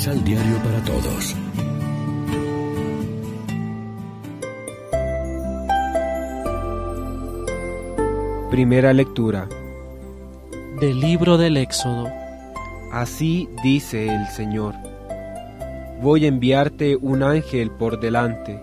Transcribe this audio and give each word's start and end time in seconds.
Misal 0.00 0.24
Diario 0.24 0.56
para 0.64 0.82
Todos. 0.82 1.36
Primera 8.50 8.94
lectura 8.94 9.46
del 10.80 11.00
libro 11.00 11.36
del 11.36 11.58
Éxodo. 11.58 12.08
Así 12.90 13.50
dice 13.62 14.06
el 14.06 14.26
Señor. 14.28 14.74
Voy 16.00 16.24
a 16.24 16.28
enviarte 16.28 16.96
un 16.96 17.22
ángel 17.22 17.70
por 17.70 18.00
delante, 18.00 18.58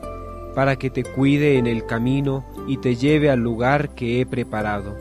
para 0.55 0.77
que 0.77 0.89
te 0.89 1.03
cuide 1.03 1.59
en 1.59 1.67
el 1.67 1.85
camino 1.85 2.47
y 2.67 2.77
te 2.77 2.95
lleve 2.95 3.29
al 3.29 3.41
lugar 3.41 3.89
que 3.89 4.21
he 4.21 4.25
preparado. 4.25 4.97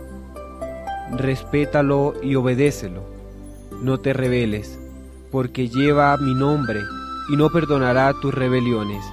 Respétalo 1.12 2.12
y 2.22 2.34
obedécelo. 2.34 3.04
No 3.80 4.00
te 4.00 4.12
rebeles, 4.12 4.78
porque 5.36 5.68
lleva 5.68 6.16
mi 6.16 6.34
nombre 6.34 6.80
y 7.28 7.36
no 7.36 7.50
perdonará 7.50 8.14
tus 8.22 8.32
rebeliones. 8.32 9.04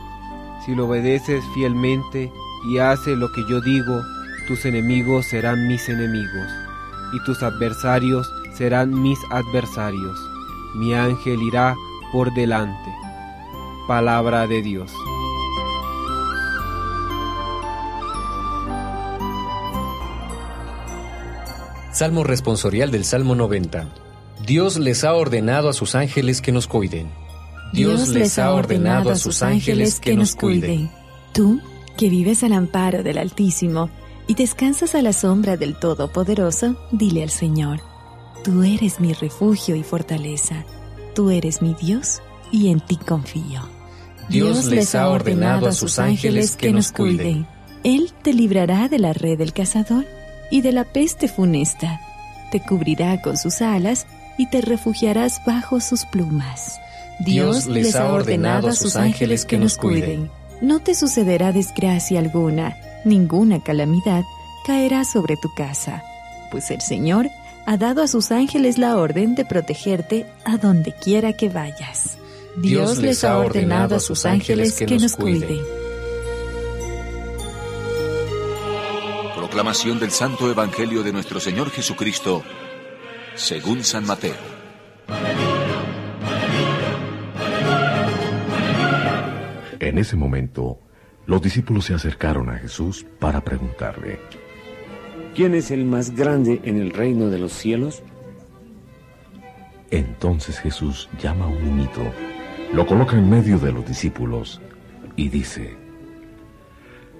Si 0.65 0.73
lo 0.73 0.87
obedeces 0.87 1.43
fielmente 1.53 2.31
y 2.65 2.77
hace 2.77 3.17
lo 3.17 3.29
que 3.33 3.43
yo 3.49 3.59
digo, 3.59 4.01
tus 4.47 4.63
enemigos 4.63 5.25
serán 5.25 5.67
mis 5.67 5.89
enemigos, 5.89 6.47
y 7.11 7.21
tus 7.25 7.43
adversarios 7.43 8.25
serán 8.53 9.01
mis 9.01 9.19
adversarios. 9.31 10.17
Mi 10.75 10.93
ángel 10.93 11.41
irá 11.41 11.75
por 12.13 12.33
delante. 12.33 12.89
Palabra 13.85 14.47
de 14.47 14.61
Dios. 14.61 14.93
Salmo 21.91 22.23
responsorial 22.23 22.91
del 22.91 23.03
Salmo 23.03 23.35
90. 23.35 24.12
Dios 24.45 24.77
les 24.77 25.05
ha 25.05 25.13
ordenado 25.13 25.69
a 25.69 25.73
sus 25.73 25.95
ángeles 25.95 26.41
que 26.41 26.51
nos 26.51 26.67
cuiden. 26.67 27.09
Dios 27.71 28.09
les 28.09 28.37
ha 28.37 28.53
ordenado 28.53 29.09
a 29.09 29.15
sus 29.15 29.41
ángeles 29.41 30.01
que 30.01 30.15
nos 30.15 30.35
cuiden. 30.35 30.91
Tú, 31.33 31.61
que 31.97 32.09
vives 32.09 32.43
al 32.43 32.51
amparo 32.51 33.03
del 33.03 33.19
Altísimo, 33.19 33.89
y 34.27 34.35
descansas 34.35 34.95
a 34.95 35.01
la 35.01 35.13
sombra 35.13 35.55
del 35.55 35.79
Todopoderoso, 35.79 36.75
dile 36.91 37.23
al 37.23 37.29
Señor, 37.29 37.79
Tú 38.43 38.63
eres 38.63 38.99
mi 38.99 39.13
refugio 39.13 39.77
y 39.77 39.83
fortaleza, 39.83 40.65
tú 41.15 41.29
eres 41.29 41.61
mi 41.61 41.73
Dios 41.73 42.21
y 42.51 42.69
en 42.69 42.81
ti 42.81 42.97
confío. 42.97 43.61
Dios 44.27 44.65
les 44.65 44.93
ha 44.93 45.07
ordenado 45.07 45.67
a 45.67 45.71
sus 45.71 45.99
ángeles 45.99 46.57
que 46.57 46.73
nos 46.73 46.91
cuiden. 46.91 47.47
Él 47.85 48.11
te 48.21 48.33
librará 48.33 48.89
de 48.89 48.99
la 48.99 49.13
red 49.13 49.37
del 49.37 49.53
cazador 49.53 50.05
y 50.51 50.59
de 50.59 50.73
la 50.73 50.83
peste 50.83 51.29
funesta. 51.29 52.01
Te 52.51 52.61
cubrirá 52.61 53.21
con 53.21 53.37
sus 53.37 53.61
alas 53.61 54.05
y 54.37 54.49
te 54.49 54.61
refugiarás 54.61 55.41
bajo 55.45 55.79
sus 55.79 56.05
plumas. 56.05 56.79
Dios 57.19 57.67
les 57.67 57.95
ha 57.95 58.11
ordenado 58.11 58.67
a 58.67 58.73
sus 58.73 58.95
ángeles 58.95 59.45
que 59.45 59.57
nos 59.57 59.77
cuiden. 59.77 60.29
No 60.61 60.79
te 60.79 60.95
sucederá 60.95 61.51
desgracia 61.51 62.19
alguna 62.19 62.75
ninguna 63.05 63.61
calamidad 63.61 64.23
caerá 64.65 65.03
sobre 65.03 65.35
tu 65.37 65.53
casa, 65.53 66.03
pues 66.51 66.71
el 66.71 66.81
Señor 66.81 67.29
ha 67.65 67.77
dado 67.77 68.01
a 68.01 68.07
sus 68.07 68.31
ángeles 68.31 68.77
la 68.77 68.97
orden 68.97 69.35
de 69.35 69.45
protegerte 69.45 70.25
a 70.45 70.57
donde 70.57 70.93
quiera 70.93 71.33
que 71.33 71.49
vayas. 71.49 72.17
Dios 72.57 72.97
les 72.99 73.23
ha 73.23 73.39
ordenado 73.39 73.95
a 73.95 73.99
sus 73.99 74.25
ángeles 74.25 74.73
que 74.73 74.97
nos 74.97 75.15
cuiden. 75.15 75.59
Proclamación 79.35 79.99
del 79.99 80.11
Santo 80.11 80.49
Evangelio 80.49 81.03
de 81.03 81.11
nuestro 81.11 81.39
Señor 81.39 81.69
Jesucristo, 81.71 82.43
según 83.35 83.83
San 83.83 84.05
Mateo. 84.05 84.35
En 89.79 89.97
ese 89.97 90.15
momento, 90.15 90.79
los 91.25 91.41
discípulos 91.41 91.85
se 91.85 91.93
acercaron 91.93 92.49
a 92.49 92.57
Jesús 92.57 93.05
para 93.19 93.41
preguntarle, 93.41 94.19
¿quién 95.35 95.55
es 95.55 95.71
el 95.71 95.85
más 95.85 96.11
grande 96.11 96.61
en 96.63 96.79
el 96.79 96.91
reino 96.91 97.29
de 97.29 97.39
los 97.39 97.53
cielos? 97.53 98.03
Entonces 99.91 100.59
Jesús 100.59 101.09
llama 101.21 101.45
a 101.45 101.49
un 101.49 101.63
niñito, 101.63 102.01
lo 102.73 102.85
coloca 102.85 103.17
en 103.17 103.29
medio 103.29 103.59
de 103.59 103.71
los 103.71 103.85
discípulos 103.85 104.61
y 105.15 105.29
dice, 105.29 105.75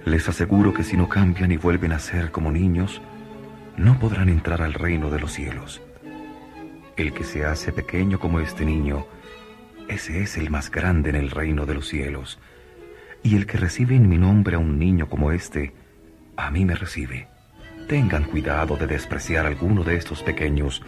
Les 0.04 0.28
aseguro 0.28 0.74
que 0.74 0.84
si 0.84 0.96
no 0.96 1.08
cambian 1.08 1.52
y 1.52 1.56
vuelven 1.56 1.92
a 1.92 1.98
ser 1.98 2.30
como 2.30 2.50
niños, 2.50 3.00
no 3.76 3.98
podrán 3.98 4.28
entrar 4.28 4.62
al 4.62 4.74
reino 4.74 5.10
de 5.10 5.20
los 5.20 5.32
cielos. 5.32 5.82
El 6.96 7.12
que 7.12 7.24
se 7.24 7.44
hace 7.44 7.72
pequeño 7.72 8.20
como 8.20 8.38
este 8.38 8.64
niño, 8.64 9.06
ese 9.88 10.22
es 10.22 10.36
el 10.36 10.48
más 10.48 10.70
grande 10.70 11.10
en 11.10 11.16
el 11.16 11.30
reino 11.30 11.66
de 11.66 11.74
los 11.74 11.88
cielos. 11.88 12.38
Y 13.24 13.34
el 13.34 13.46
que 13.46 13.58
recibe 13.58 13.96
en 13.96 14.08
mi 14.08 14.16
nombre 14.16 14.54
a 14.54 14.60
un 14.60 14.78
niño 14.78 15.08
como 15.08 15.32
este, 15.32 15.72
a 16.36 16.50
mí 16.52 16.64
me 16.64 16.76
recibe. 16.76 17.26
Tengan 17.88 18.24
cuidado 18.24 18.76
de 18.76 18.86
despreciar 18.86 19.44
a 19.44 19.48
alguno 19.48 19.82
de 19.82 19.96
estos 19.96 20.22
pequeños, 20.22 20.82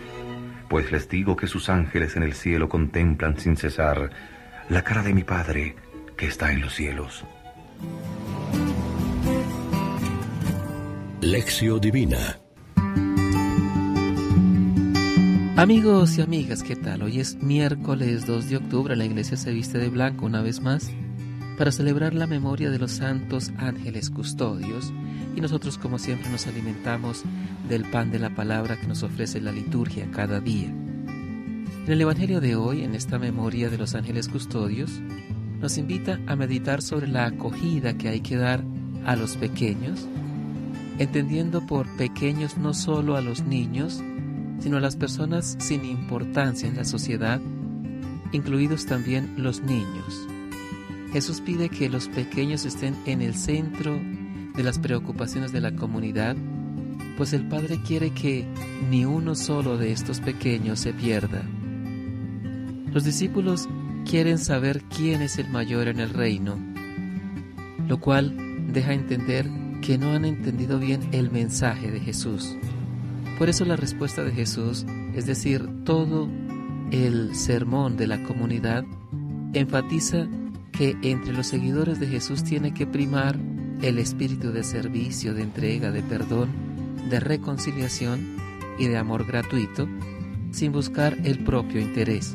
pues 0.68 0.92
les 0.92 1.08
digo 1.08 1.36
que 1.36 1.48
sus 1.48 1.68
ángeles 1.68 2.16
en 2.16 2.22
el 2.22 2.34
cielo 2.34 2.68
contemplan 2.68 3.38
sin 3.38 3.56
cesar 3.56 4.10
la 4.68 4.82
cara 4.82 5.02
de 5.02 5.12
mi 5.12 5.24
Padre 5.24 5.74
que 6.16 6.26
está 6.26 6.52
en 6.52 6.60
los 6.60 6.74
cielos. 6.74 7.24
Lección 11.20 11.80
Divina 11.80 12.38
Amigos 15.56 16.18
y 16.18 16.20
amigas, 16.20 16.62
¿qué 16.62 16.76
tal? 16.76 17.00
Hoy 17.00 17.18
es 17.18 17.42
miércoles 17.42 18.26
2 18.26 18.50
de 18.50 18.56
octubre, 18.58 18.94
la 18.94 19.06
iglesia 19.06 19.38
se 19.38 19.54
viste 19.54 19.78
de 19.78 19.88
blanco 19.88 20.26
una 20.26 20.42
vez 20.42 20.60
más 20.60 20.90
para 21.56 21.72
celebrar 21.72 22.12
la 22.12 22.26
memoria 22.26 22.68
de 22.68 22.78
los 22.78 22.92
santos 22.92 23.50
ángeles 23.56 24.10
custodios 24.10 24.92
y 25.34 25.40
nosotros 25.40 25.78
como 25.78 25.98
siempre 25.98 26.28
nos 26.28 26.46
alimentamos 26.46 27.22
del 27.70 27.86
pan 27.86 28.10
de 28.10 28.18
la 28.18 28.34
palabra 28.34 28.78
que 28.78 28.86
nos 28.86 29.02
ofrece 29.02 29.40
la 29.40 29.50
liturgia 29.50 30.06
cada 30.10 30.40
día. 30.40 30.68
En 30.68 31.90
el 31.90 32.02
Evangelio 32.02 32.42
de 32.42 32.54
hoy, 32.54 32.84
en 32.84 32.94
esta 32.94 33.18
memoria 33.18 33.70
de 33.70 33.78
los 33.78 33.94
ángeles 33.94 34.28
custodios, 34.28 35.00
nos 35.58 35.78
invita 35.78 36.20
a 36.26 36.36
meditar 36.36 36.82
sobre 36.82 37.08
la 37.08 37.24
acogida 37.24 37.96
que 37.96 38.10
hay 38.10 38.20
que 38.20 38.36
dar 38.36 38.62
a 39.06 39.16
los 39.16 39.38
pequeños, 39.38 40.06
entendiendo 40.98 41.66
por 41.66 41.88
pequeños 41.96 42.58
no 42.58 42.74
solo 42.74 43.16
a 43.16 43.22
los 43.22 43.42
niños, 43.46 44.02
sino 44.58 44.80
las 44.80 44.96
personas 44.96 45.56
sin 45.58 45.84
importancia 45.84 46.68
en 46.68 46.76
la 46.76 46.84
sociedad, 46.84 47.40
incluidos 48.32 48.86
también 48.86 49.34
los 49.36 49.62
niños. 49.62 50.26
Jesús 51.12 51.40
pide 51.40 51.68
que 51.68 51.88
los 51.88 52.08
pequeños 52.08 52.64
estén 52.64 52.96
en 53.06 53.22
el 53.22 53.34
centro 53.34 53.98
de 54.56 54.62
las 54.62 54.78
preocupaciones 54.78 55.52
de 55.52 55.60
la 55.60 55.74
comunidad, 55.74 56.36
pues 57.16 57.32
el 57.32 57.46
Padre 57.48 57.80
quiere 57.86 58.10
que 58.10 58.46
ni 58.90 59.04
uno 59.04 59.34
solo 59.34 59.78
de 59.78 59.92
estos 59.92 60.20
pequeños 60.20 60.80
se 60.80 60.92
pierda. 60.92 61.42
Los 62.92 63.04
discípulos 63.04 63.68
quieren 64.08 64.38
saber 64.38 64.82
quién 64.84 65.22
es 65.22 65.38
el 65.38 65.48
mayor 65.48 65.88
en 65.88 66.00
el 66.00 66.10
reino, 66.10 66.58
lo 67.86 68.00
cual 68.00 68.34
deja 68.72 68.92
entender 68.92 69.48
que 69.80 69.98
no 69.98 70.12
han 70.12 70.24
entendido 70.24 70.78
bien 70.78 71.08
el 71.12 71.30
mensaje 71.30 71.90
de 71.90 72.00
Jesús. 72.00 72.56
Por 73.38 73.50
eso 73.50 73.64
la 73.64 73.76
respuesta 73.76 74.24
de 74.24 74.32
Jesús, 74.32 74.86
es 75.14 75.26
decir, 75.26 75.68
todo 75.84 76.28
el 76.90 77.34
sermón 77.34 77.96
de 77.96 78.06
la 78.06 78.22
comunidad, 78.22 78.84
enfatiza 79.52 80.26
que 80.72 80.96
entre 81.02 81.32
los 81.32 81.46
seguidores 81.46 82.00
de 82.00 82.06
Jesús 82.06 82.44
tiene 82.44 82.72
que 82.72 82.86
primar 82.86 83.38
el 83.82 83.98
espíritu 83.98 84.52
de 84.52 84.64
servicio, 84.64 85.34
de 85.34 85.42
entrega, 85.42 85.90
de 85.90 86.02
perdón, 86.02 86.48
de 87.10 87.20
reconciliación 87.20 88.36
y 88.78 88.86
de 88.86 88.96
amor 88.96 89.26
gratuito, 89.26 89.86
sin 90.50 90.72
buscar 90.72 91.16
el 91.24 91.44
propio 91.44 91.80
interés. 91.80 92.34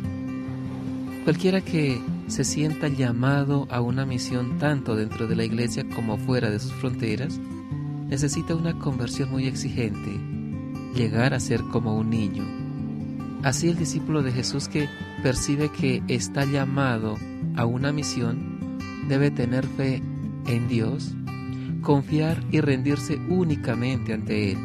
Cualquiera 1.24 1.62
que 1.62 2.00
se 2.28 2.44
sienta 2.44 2.88
llamado 2.88 3.68
a 3.70 3.82
una 3.82 4.06
misión 4.06 4.58
tanto 4.60 4.96
dentro 4.96 5.28
de 5.28 5.36
la 5.36 5.46
iglesia 5.46 5.84
como 5.90 6.18
fuera 6.18 6.50
de 6.50 6.60
sus 6.60 6.74
fronteras, 6.74 7.40
necesita 8.08 8.56
una 8.56 8.78
conversión 8.78 9.32
muy 9.32 9.46
exigente, 9.46 10.20
llegar 10.94 11.34
a 11.34 11.40
ser 11.40 11.62
como 11.64 11.98
un 11.98 12.10
niño. 12.10 12.44
Así 13.44 13.70
el 13.70 13.78
discípulo 13.78 14.22
de 14.22 14.32
Jesús 14.32 14.68
que 14.68 14.88
percibe 15.24 15.70
que 15.70 16.04
está 16.08 16.46
llamado 16.46 17.18
a 17.56 17.66
una 17.66 17.92
misión 17.92 18.80
debe 19.08 19.32
tener 19.32 19.66
fe 19.66 20.02
en 20.48 20.68
Dios, 20.68 21.16
confiar 21.82 22.44
y 22.52 22.62
rendirse 22.62 23.18
únicamente 23.30 24.14
ante 24.14 24.52
Él. 24.52 24.58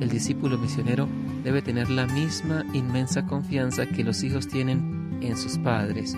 El 0.00 0.08
discípulo 0.08 0.58
misionero 0.58 1.08
debe 1.42 1.62
tener 1.62 1.90
la 1.90 2.06
misma 2.06 2.64
inmensa 2.72 3.26
confianza 3.26 3.86
que 3.86 4.04
los 4.04 4.22
hijos 4.22 4.46
tienen 4.46 5.18
en 5.20 5.36
sus 5.36 5.58
padres, 5.58 6.16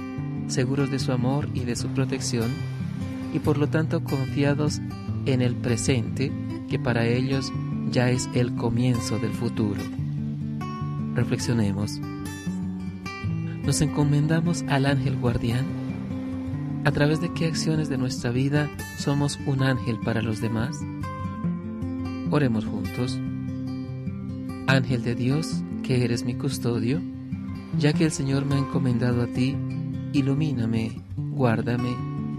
seguros 0.48 0.90
de 0.90 0.98
su 0.98 1.12
amor 1.12 1.48
y 1.54 1.60
de 1.60 1.76
su 1.76 1.88
protección, 1.88 2.50
y 3.32 3.38
por 3.38 3.58
lo 3.58 3.68
tanto 3.68 4.02
confiados 4.02 4.80
en 5.26 5.42
el 5.42 5.54
presente, 5.54 6.32
que 6.68 6.78
para 6.78 7.06
ellos 7.06 7.52
ya 7.90 8.10
es 8.10 8.28
el 8.34 8.54
comienzo 8.54 9.18
del 9.18 9.32
futuro. 9.32 9.80
Reflexionemos. 11.14 11.98
nos 13.64 13.80
encomendamos 13.80 14.64
al 14.68 14.86
ángel 14.86 15.16
guardián? 15.16 15.66
¿A 16.84 16.92
través 16.92 17.20
de 17.20 17.32
qué 17.34 17.46
acciones 17.46 17.88
de 17.88 17.98
nuestra 17.98 18.30
vida 18.30 18.70
somos 18.98 19.38
un 19.46 19.62
ángel 19.62 19.98
para 20.04 20.22
los 20.22 20.40
demás? 20.40 20.78
Oremos 22.30 22.64
juntos. 22.64 23.18
Ángel 24.66 25.02
de 25.02 25.14
Dios, 25.14 25.62
que 25.82 26.04
eres 26.04 26.24
mi 26.24 26.34
custodio, 26.34 27.00
ya 27.78 27.92
que 27.92 28.04
el 28.04 28.12
Señor 28.12 28.44
me 28.44 28.54
ha 28.54 28.58
encomendado 28.58 29.22
a 29.22 29.26
ti, 29.26 29.56
ilumíname, 30.12 31.02
guárdame, 31.16 31.94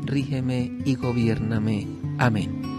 rígeme 0.05 0.71
y 0.85 0.95
gobiername. 0.95 1.87
Amén. 2.17 2.78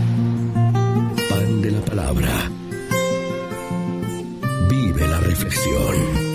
La 1.71 1.79
Palabra. 1.79 2.51
Vive 4.69 5.07
la 5.07 5.19
reflexión. 5.21 6.30